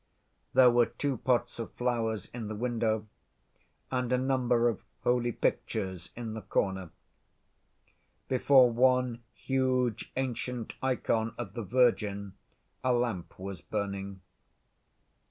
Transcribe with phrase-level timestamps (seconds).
[0.55, 3.05] There were two pots of flowers in the window,
[3.91, 6.89] and a number of holy pictures in the corner.
[8.27, 12.33] Before one huge ancient ikon of the Virgin
[12.83, 14.21] a lamp was burning.